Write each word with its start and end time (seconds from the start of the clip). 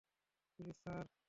Please, 0.59 0.75
sir. 0.83 1.05